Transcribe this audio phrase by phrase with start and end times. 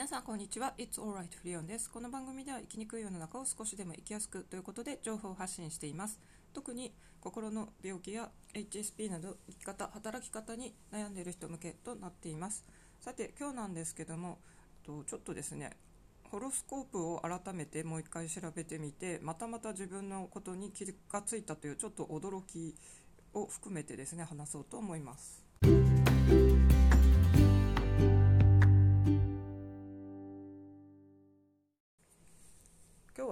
[0.00, 0.72] 皆さんこんにちは。
[0.78, 1.90] It's alright フリオンです。
[1.90, 6.18] この番組では生きにくい世の中を少しでも生きやすくということで情報を発信しています。
[6.54, 12.64] 特に心の病気や HSP など生き方働き方に悩んでいる人向けとなっています。
[12.98, 14.38] さて今日なんですけども
[14.86, 15.76] とちょっとですね
[16.30, 22.74] ホロスコープを改めてもう一回調べてみてまたまた自分のことに気がついたというちょっと驚き
[23.34, 25.49] を含めてですね話そうと思います。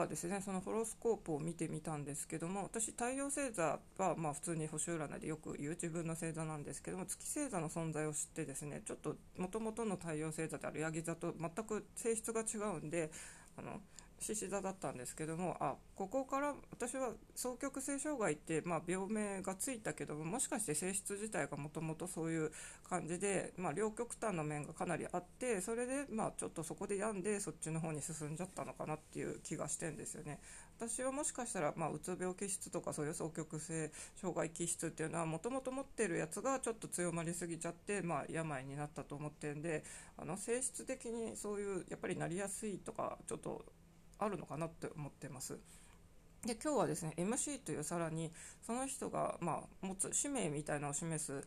[0.08, 0.40] ですね。
[0.44, 13.10] そのホロスコープを見てみたんですけども私太陽星座はまあ普通に星占いでよく言う自分の星座なんですけども月星座の存在を知ってですねちょっともともとの太陽星座であるヤギ座と全く性質が違うんで
[13.56, 13.80] あの
[14.20, 22.52] 獅子座だったんですけどもあここから私は双極性障害って、まあ、病名がついたけどももしかして性質自体がもともとそういう
[22.88, 30.40] 感じで、まあ、両極端の面がかなりあってそれで、まあ、ちょっとそこで病んでそっちの方に進んじゃったのかなっていう気がしてんですよね。
[30.78, 39.82] 私はもしかしたら、まあ、うつ病気質とかそういう双極性障害気質っていうのはもともと持ってるやつがちょっと強まりすぎちゃって、まあ、病になったと思ってんで
[40.16, 43.64] あの性質的にそういうやっぱりなりやすいとかちょっと
[44.18, 45.58] あるのかなって思ってます。
[46.46, 48.30] で今日はですね MC というさらに
[48.62, 51.44] その人が、まあ、持つ使命みたいなのを示す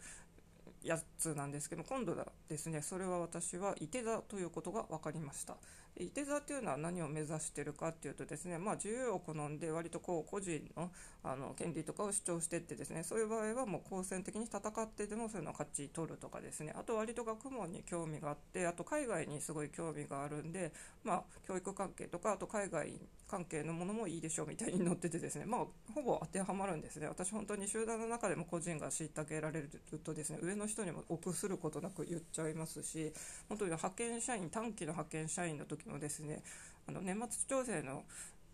[0.83, 5.55] やつなんですけど今度はですねそれは私は伊手座ということが分かりました
[5.97, 10.89] 伊手座というのは何を目指しているかっていうとですね、まあ、自由を好んで割とこう個人の
[11.23, 22.99] あの権利とかを主張していってですねそういう場合はもう好戦的に戦ってでもそういうのを勝ち取るとかですねあと割と学問に興味があってあと海外にすごい興味があるんで、まあ、教育関係とかあと海外
[23.31, 25.61] 関係のものもいいでしょうみたいに載っててですね、まあ、
[25.95, 27.07] ほぼ当てはまるんですね。
[27.07, 29.69] 私本当に集団の中でも個人が虐げられる
[30.03, 33.13] とですね上の人にも臆することなく言っちゃいますし
[33.47, 36.43] 本当に派遣社員短期の派遣社員の時もですね
[36.87, 38.03] あの年末調整の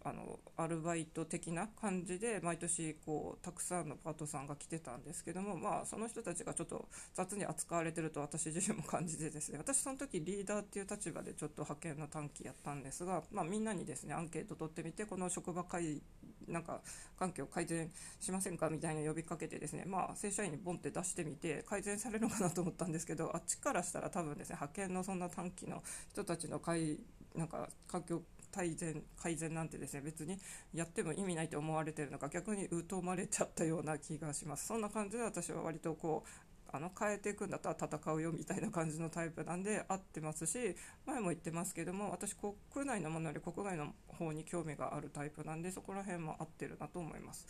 [0.09, 16.01] あのアルバイト的な感じで毎年こうたくさんのパートさんが来てたんですけども、まあ、その人たちがちょっと雑に扱われてると私自身も感じてですね私その時リーダーっていう立場でちょっと派遣の短期やったんですが、まあ、みんなにですねアンケート取ってみてこの職場会
[16.47, 16.79] なんか
[17.19, 17.91] 環境改善
[18.21, 26.99] しませんかみたいな呼びかけてですね、まあ、正社員にボンって出してみて改善されるのかなと思ったんですけどあっちからしたら多分ですね派遣のそんな短期の人たちの会
[27.35, 28.21] なんか環境
[28.57, 30.39] 改善改善なんてですね別に
[30.73, 36.29] やっても意味ないと思われてるのか逆に疎まれちゃったような気がしますそんな感じで私は割とこう
[36.73, 40.75] あの変えていくんだったら戦うよみたいな感じのタイプなんで合ってますし
[41.05, 47.45] 前も言ってますけども私国内のものより国外の方に興味があるタイプなんでそこら辺も合ってるなと思います。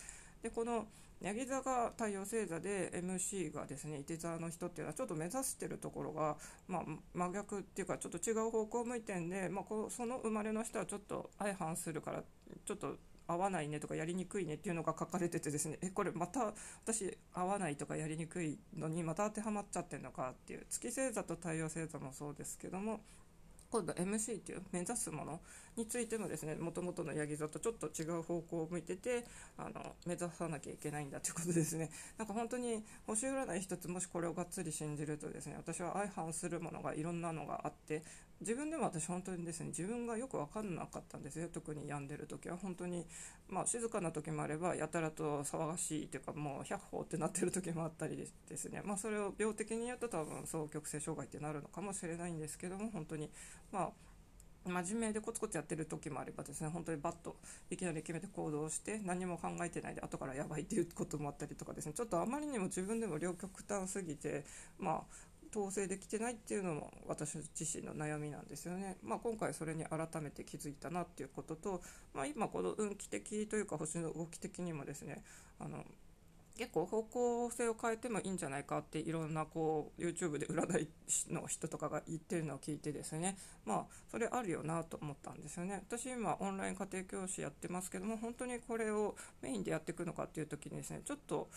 [0.48, 0.88] でこの
[1.20, 6.38] ヤギ座が太陽星座で MC がですね伊手座の人っていうのはちょっと目指してるところが、
[6.68, 12.24] まあ、真逆っていうかちょっと違う方向向いてんで、まあ、こうその生まれの人はちょっと相反するから
[12.66, 12.96] ちょっと
[13.28, 16.54] 合わないねとかやりにくいねっていうのが書かれててですねえこれまた
[16.86, 23.02] 私合わないとかやりにくいのにまた当てはまっちゃってるのかっていう月星座と太陽星座もそうですけども
[23.78, 25.40] 今度 MC っていう目指すもの
[25.76, 29.24] についてもですねもともとのヤギ座とちょっと違う方向を向いてて
[29.56, 31.92] あの目指さなきゃいけないんだということですね。
[32.18, 38.02] なんか本当に星占い一つもしこれをがっつり信じるとですね私は相反するものがいろんなのがあって
[38.40, 41.50] 自分でも私本当にですね自分がよく分かんなかったんですよ。
[41.52, 43.06] 特に病んでる時は本当に。
[43.50, 48.18] まあ静かな時もあればやたらと騒がしいというかもう百歩ってなってる時もあったり
[48.48, 48.82] ですね。
[48.84, 53.32] まあそれを病的に言うと多分双極性障害ってなるのかもしれないんですけども本当に。
[53.72, 53.92] まあ
[54.70, 57.38] 真面目でコツコツやってる時もあればですね本当にバッと
[57.70, 61.94] いきなり決めて行動して何も考えてないで後からやばいっていうこともあったりとかですね。
[61.94, 64.46] ちょっとあまりにも自分でも両極端すぎて
[64.78, 65.04] まあ
[65.50, 68.98] 統制できてないっていうのも私自身の悩みなんですよね。
[69.04, 71.82] まあ、今回それに改めて気づいたなっていうことと、
[72.14, 75.24] まあ、今この運気的というか星の動き的にもですね
[75.60, 75.84] あの
[76.58, 80.90] 結構方向性を変えてもいいんじゃないかっていろんなこう YouTube で占い
[81.30, 91.48] の人とかが言ってるのを聞いてですねまあそれあるよなと思ったんですよね私今オンライン家庭教師やってますけども本当にこれをメインでやっていくのかっていう時にですねちょっと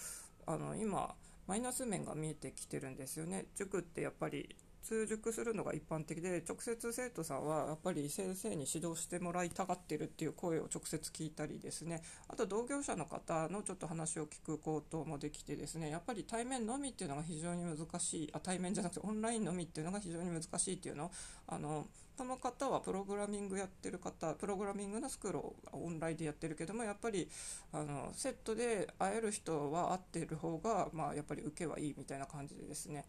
[0.46, 1.14] あの今
[1.50, 3.46] マイナス面が見えてきてるんですよね。
[3.56, 12.02] 塾ってやっぱり通熟するのが一般的で直接生徒さんはやっぱり先生に指導してもらいたがってるっていう声を直接聞いたりですね。
[12.28, 21.10] あと同業者の方のちょっと話を聞くこともできてですねやっぱり対面のみっていうのが非常に難しいあ対面じゃなくてオンラインのみっていうのが非常に難しいっていうのを
[21.46, 21.86] あの
[22.16, 27.28] その方はプログラミングやってる方プログラミングのスクールをオンラインでやってるけどもやっぱり
[27.72, 33.06] あのセットで会える人は会ってる方が、まあ、やっぱり受けはいいみたいな感じでですね。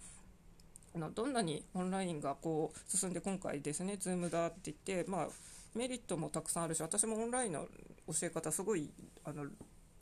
[0.94, 5.28] あのどんなにオンラインがこう進んで今回ですね Zoom だって言って、まあ、
[5.76, 7.66] メリットもたくさんあるし私もオンラインの
[8.08, 8.90] 教え方すごい
[9.24, 9.46] あの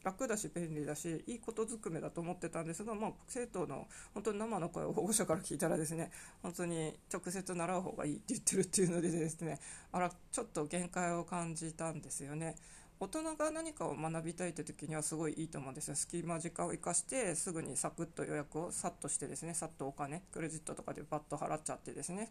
[0.04, 9.60] 楽だし便利だしいいことずくめだと思ってたんですが、まあ、生徒の本当に生の声を保護者から聞いたらですね本当に直接習う方がいいって言ってるっていうのでですね
[9.92, 12.56] あらちょっと限界を感じたんですよね。
[13.02, 22.30] 大人が何かを学びたいって時にはすごいいいと思うんですよ隙間時間を生かしてすぐにサクッと予約をさっとしてですねさっとお金クレジットとかでバッと払っちゃってですね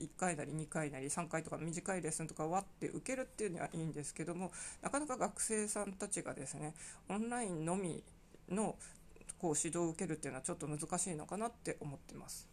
[0.00, 6.72] 1回なり2回なり3回とか短いレッスンとかわって受けるっていうにはいいんですけどもなかなか学生さんたちがですね
[7.10, 8.02] オンラインのみ
[8.48, 8.74] の
[9.38, 12.45] こう指導を受けるっていうのはちょっと難しいのかなって思ってます。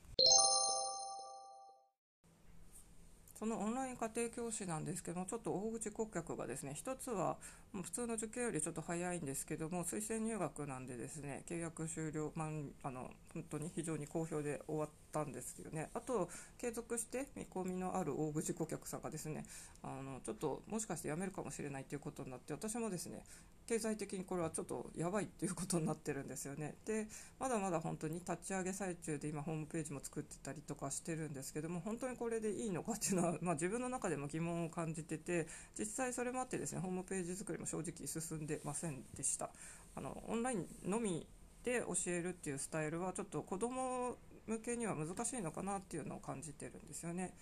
[3.38, 7.38] そのオンライン家庭教師なんですけどもちょっと大口顧客がですね一つは
[7.74, 19.46] 普通の受験よりちょっと早いんですけども推薦入学なんでですね契約終了、まああ、の本当に非常に好評で終わったんですよねあと継続して見込みのある大口顧客さんがですね
[19.82, 23.24] あのちょっともしかして辞めるかもしれないということになって私もですね
[23.68, 26.76] 経済的にこれはちょっとやばいっていうことになってるんですよね。
[26.86, 27.08] で
[27.40, 35.48] まだまだ本当に立ち上げ最中で今ホームページも作ってたりとかしてるんですけども本当にこれでいいのかっていうのは、 まあ、自分の中でも疑問を感じてて
[35.78, 39.50] 実際それもあってですねホームページ作りも正直進んでませんでした。
[39.96, 41.26] あのオンラインのみ
[41.64, 44.18] で教えるっていうスタイルはちょっと子ども
[44.48, 47.34] 向けには難しいのかなっていうのを感じてるんですよね。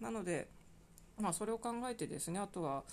[0.00, 0.48] なので
[1.20, 2.84] まあ、それを考えてですねあとは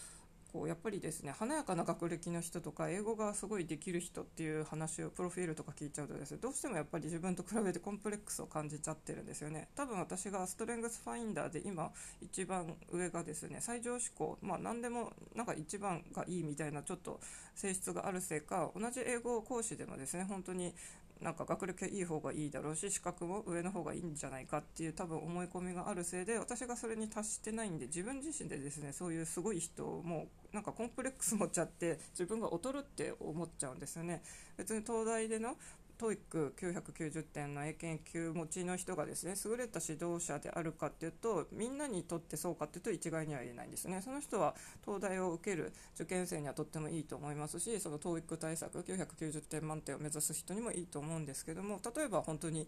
[0.55, 9.67] こうやっぱりですね華やかな学歴の人とか英語がすごいできる人っていう話をプロフィールとか聞いちゃうとですねどうしてもやっぱり自分と比べてコンプレックスを感じちゃってるんですよね。
[9.75, 11.91] 多分私がストレングスファインダーで今
[12.21, 17.19] 一番上がですね最上志向まあ何でもなんか一番がいいみたいなちょっと
[17.53, 20.73] 性質があるせいか同じ英語講師でもですね本当に
[21.21, 34.23] なんか学歴はいい方がいいだろうし資格も上の方がいいんじゃないかっていう多分思い込みがあるせいで私がそれに達してないんで自分自身でですねそういうすごい人もなんかコンプレックス持っちゃって自分が劣るって思っちゃうんですよね。
[34.57, 35.57] 別に東大での
[35.99, 44.01] TOEIC990 点の英検級持ちの人がですね優れた指導者であるかっていうとみんなにとってそうかっていうと一概には言えないんですね。
[44.01, 44.55] その人は
[44.85, 52.67] 東大を受ける受験生にはとってもいいと思いますしその TOEIC 対策990点満点を目指す人にもいいと思うんですけども例えば本当に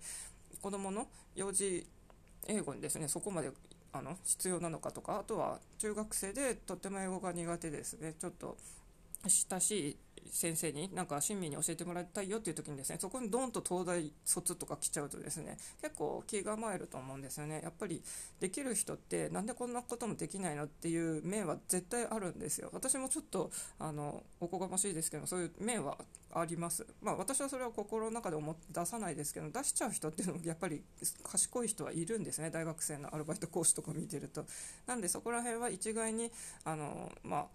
[0.61, 1.87] 子どもの幼児
[2.47, 3.51] 英語にですねそこまで
[3.93, 8.13] あの必要なのかとかあとは中学生でとっても英語が苦手ですね。
[8.19, 8.57] ちょっと
[9.29, 9.97] 親しい
[10.31, 17.61] 先生になんか親身に教えてもらいたいよっていう時にですねそこにドンと東大卒とか来ちゃうとですね結構気構えると思うんですよね。
[17.63, 18.01] やっぱり
[18.39, 22.69] できる人ってなんでこんなこともできないのっていう面は絶対あるんですよ。
[22.73, 25.97] 私もちょっとあのおこがましいですけどそういう面は
[26.33, 26.85] あります。
[27.01, 30.83] まあ私はそれは心の中で思出さないですけど出しちゃう人っていうのもやっぱり
[31.23, 32.49] 賢い人はいるんですね。
[32.49, 34.45] 大学生のアルバイト講師とか見てると。
[34.85, 36.31] なんでそこら辺は一概に
[36.63, 37.47] あのまあ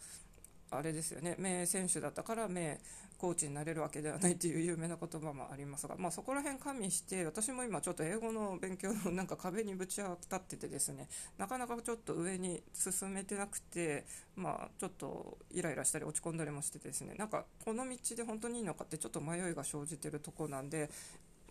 [0.77, 1.37] あれですよね。
[1.39, 2.81] 名選手だったから名
[3.19, 11.09] コーチになれるわけではないっていう有名な言葉もありますが、まあ、そこら辺加味して私も今ちょっと英語の勉強のなんか壁にぶち当たっててですね。
[11.39, 14.05] なかなかちょっと上に進めてなくて、
[14.35, 17.15] まあ、ちょっとイライラしたり落ち込んだりもしてですね。
[17.15, 20.91] なんかこの道で本当にいいのかってちょっと迷いが生じてるとこなんで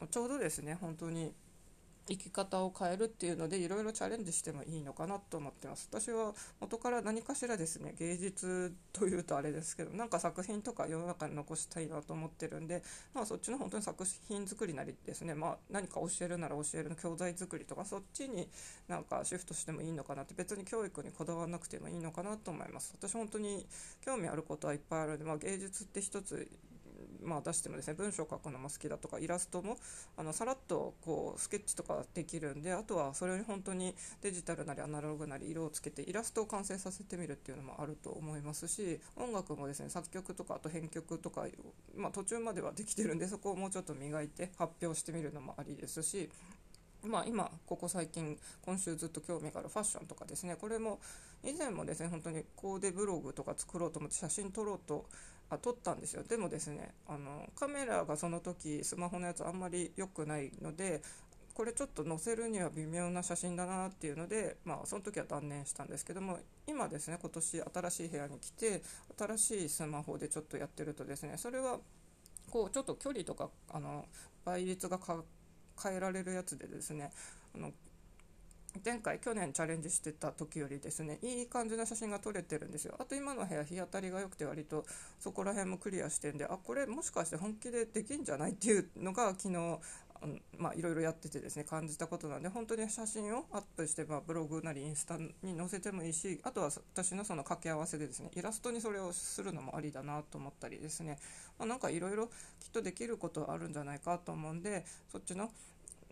[0.09, 1.33] ちょうどですね本当に
[2.11, 5.87] 生き方を変えるっていうのでいろいろチャレンジしてもいいのかなと思ってます。
[5.91, 12.83] 私は元から何かしらですね芸術というとあれですけどなんか作品とか世の中に残したいなと思ってるんで、
[13.13, 18.49] まあ、そっちの本当に作品作りなりですね、まあ、何か教えるなら教えるの教材作りとかそっちに
[18.87, 22.93] なんかシフトしてもいいのかなって別に教育にこだわらなくてもいいのかなと思います。
[22.97, 23.65] 私本当に
[24.03, 26.49] 興味あることはいっぱいあるので、まあ、芸術って一つ
[27.23, 29.77] まあ、出してもですね文章を書くのも好きだとかイラストも
[30.17, 41.45] あのさらっとこうスケッチとかできるんであとはそれに本当にデジタルなりアナログなり色をつけてイラストを完成させてみるっていうのもあると思いますし音楽もですね作曲とかあと編曲とか、
[41.95, 46.29] まあ、途中まではできてるんでそこをもうちょっと磨いて発表してみるのもありですし
[47.03, 50.99] まあ、今ここ最近今週ずっと興味があるファッションとかですねこれも
[51.43, 55.05] 以前もですね本当にコーデブログとか作ろうと思って写真撮ろうと
[55.51, 56.23] あ撮ったんですよ。
[56.23, 61.01] でもですねあのカメラがその時スマホのやつあんまり良くないので
[61.53, 68.81] これちょっと載せるには微妙な写真だなっていうので、まあ、その時は断念したんですけども今ですね今年新しい部屋に来て
[69.19, 71.79] 新しいスマホでちょっとやってるとですねそれは
[72.49, 74.05] こうちょっと距離とかあの
[74.45, 74.97] 倍率が
[75.83, 77.11] 変えられるやつでですね
[77.53, 77.73] あの
[78.83, 82.95] 前回去年チャレンジしてた時よりですねいい感じの写真が撮れてるんですよ。
[82.99, 84.85] あと今の部屋日当たりが良くて割と
[85.19, 89.79] そこら辺もクリアしてんであこれもしかして本気でできんじゃないっていうのが昨日
[90.23, 101.17] うんまあ、いろいろやっててですね感じたことなんで本当に写真をアップして、まあ、ブログなりインスタに載せてもいいしあとは私のその掛け合わせでですねイラストにそれをするのもありだなと思ったりですね、
[101.57, 102.33] まあ、なんかいろいろきっ
[102.71, 105.49] とできることあるんじゃないかと思うんでそっちの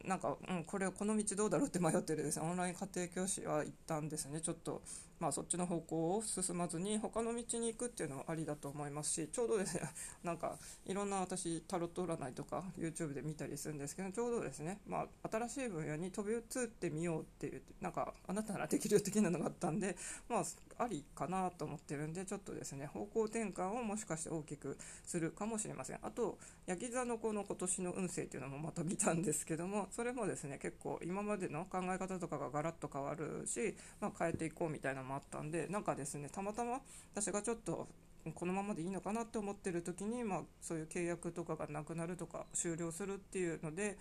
[0.06, 4.41] なんか、うん、これこの道どうだろうって迷ってるですねオンライン家庭教師は一旦ですね。
[4.41, 4.82] ちょっと
[5.19, 9.81] まあ、そっちの方向を進まずに他の道に行くっていうのはありだと思いますしちょうどですね
[10.23, 19.97] なんかいろんな私タロット占いとか YouTube で見たりするんですけどちょうどですね、まあ、新しい分野に飛び移ってみようっていうなんかあなたならできるよ的なのがあったんで、
[20.27, 20.43] まあ、
[20.77, 25.99] ありかなと思ってるんでちょっとですね方向転換をもしかして大きくするかもしれません。
[26.01, 36.79] あとヤギ座の子の今年の運勢っていうのもまた見たんですけどもそれもですね結構今までの考え方とかがガラッと変わるし、まあ、変えていこうみたいなもあったんでなんかですねたまたま
[37.13, 37.87] 私がちょっと
[38.35, 43.97] このままでいいのかなって思ってる時に、まあ、そういう契約とかがなくなるとか終了するっていうので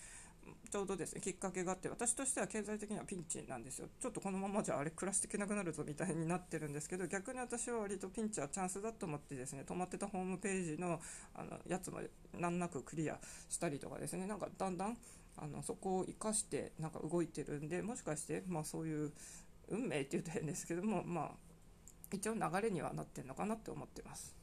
[0.71, 3.89] ちょうどですねきっかけがあって私としては経済的にはピンチなんですよ。
[4.01, 11.01] ちょっとこのままじゃあれ暮らしていけなくなるぞみたいになってるんですけど逆に私は割とピンチはチャンスだと思ってですね止まってたホームページの
[11.35, 14.97] あのやつまで難なくクリアしたりとかですねなんかだんだん
[15.41, 19.13] あのそこを生かしてなんか動いてるんでもしかして、まあ、そういう
[19.71, 21.31] 運命って言うと変ですけども、まあ、
[22.13, 24.38] 一応流れにはなってるのかなって思ってます。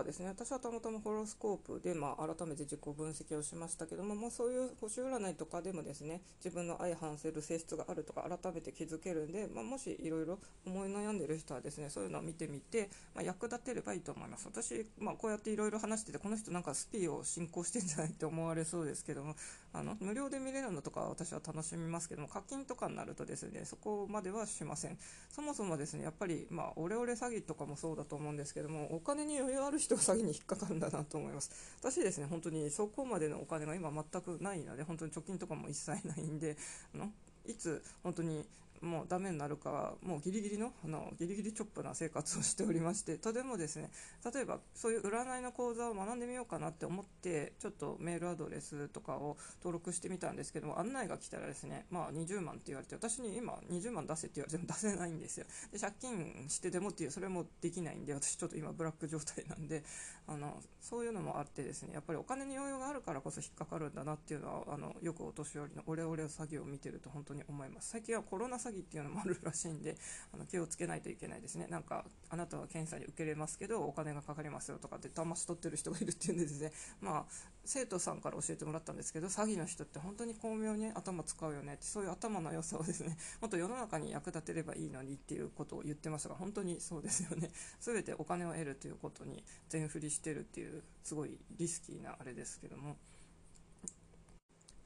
[0.00, 0.28] はですね。
[0.28, 14.46] 私はたまたまホロスコープで、まあ、改めて自己分析をしましたけども、まあ、そういう星占いとかでもですね自分の相反する性質があるとか改めて気づけるんで、まあ、もしいろいろ思い悩んでる人はですねそういうのを見てみて、まあ役立てればいいと思います。
[14.46, 19.34] 私、まあこうやっていろいろ話しててこの人なんかスピーを進行してんじゃないって思われそうですけども
[19.72, 24.98] あの無料で見れるのとか私は楽しみますけども課金とかになるとですねそこまではしません。
[25.30, 31.50] そもそもですねやっぱりまあオレオレ詐欺とかもそうだと思うんですけどもお金に余裕ある人が詐欺に引っかかるんだなと思います。
[31.80, 36.56] 私ですね本当にそこまでのお金が今全くないので本当に貯金とかも一切ないんで
[36.94, 37.10] あの
[37.46, 38.44] いつ本当に
[38.82, 43.90] もうダメになるかもうギリギリのあのギリギリチョップな生活をしておりましてとてもですね
[44.32, 55.46] 例えばそういう占いの講座を学んでみようかなって思ってちょっとメールアドレスとかを登録してみたんですけども案内が来たらですねまあ20万って言われて私に今20万出せって言われても出せないんですよ。
[55.72, 59.84] で借金してでもっていうそれもできないんで私ちょっと今ブラック状態なんで
[60.26, 67.90] あのそういうのもあってですねやっぱりお金に余裕があるからこそ引っかかるんだなっていうのはあのよくお年寄りのオレオレ詐欺を見てると本当に思います。
[67.90, 69.96] 最近はコロナ詐欺っていうのもあるらしいんで
[70.32, 71.66] あの気をつけないといけないですね。
[71.68, 76.72] なんかあなたは検査に受けれますけどお金がかかりますよとかって騙し取ってる人がいるっていうんでですね。
[77.00, 77.26] まあ
[77.64, 87.50] 生徒さんから教えてもらったんですけど詐欺の人って本当に巧妙に頭使うよねってそういう頭の良さをですね もっと世の中に役立てればいいのにっていうことを言ってましたが本当にそうですよね。
[87.80, 92.96] 全てお金を得るということに全振りしてるっていうすごいリスキーなあれですけども。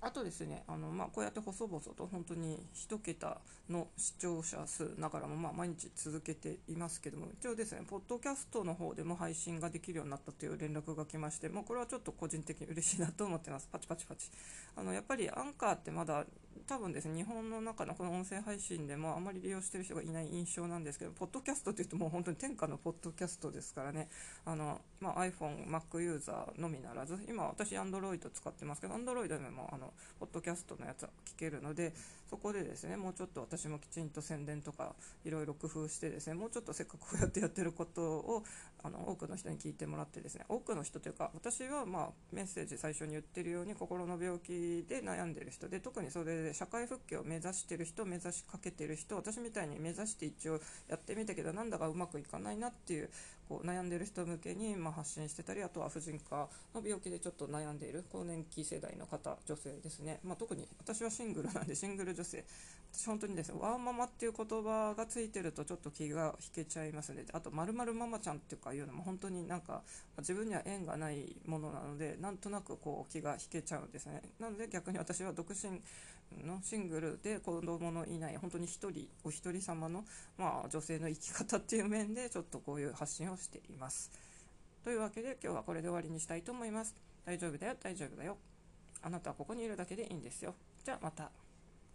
[0.04, 3.38] あとですね、あのまあ、こうやって細々と本当に1桁
[3.70, 13.68] の視聴者数ながらもまあ毎日続けていますけども、一応ですね、ポッドキャストの方でも配信ができるようになったという連絡が来まして、まあ、これはちょっと個人的に嬉しいなと思ってます。
[13.72, 14.28] パチパチパチ。
[14.76, 16.26] あのやっぱりアンカーってまだ
[16.66, 24.08] 多分ですね、日本の中のこの音声配信でもあまり利用してる人がいない印象なんですけど、ポッドキャストというともう本当に天下のポッドキャストですからね、
[24.44, 31.92] あの、まあ、iPhone、Mac ユーザーのみならず、今私 Android 使ってますけど、Android でもあの、ポッドキャストのやつは聞けるので、
[32.34, 38.42] そこでですね、もうちょっと私もきちんと宣伝とかいろいろ工夫してですね、もうちょっとせっかくこうやってやってることを
[38.82, 53.10] あの多くの人に聞いてもらってですね、多くの人というか、私はまあメッセージ最初に言ってるように心の病気で悩んでる人で、特にそれで社会復帰を目指してる人、目指しかけてる人、私みたいに目指して一応やってみたけど、なんだかうまくいかないなっていう
[53.48, 62.44] こう悩んでる人向けにま発信してたりあとは婦人科の病気でちょっと悩んでいる更年期世代の方女性ですね、まあ、特に私はシングルなんでシングル女性
[63.06, 69.82] 本当にですねワーママっていう言葉がついてるとちょっと気が引けちゃいますねあとまるママちゃんっていうかいうのも本当になんか
[70.18, 75.80] 自分には縁がないものなのでなんとなくこう気が引けちゃうんですねなので逆に私は独身
[76.46, 80.04] のシングルで子供のいない本当に1人お一人様の、
[80.38, 84.10] まあ、女性の生き方っていう面でちょっとこういう発信をしています。
[84.82, 86.94] というわけで今日はこれで終わりにしたいと思います。
[87.24, 88.36] 大丈夫だよ大丈夫だよ。
[89.02, 90.54] あなたはここにいるだけでいいんですよ。
[90.84, 91.43] じゃあまた。